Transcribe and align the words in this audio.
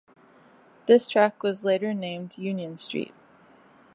This 0.85 1.07
track 1.07 1.43
was 1.43 1.63
later 1.63 1.93
named 1.93 2.35
Union 2.35 2.75
Street. 2.75 3.13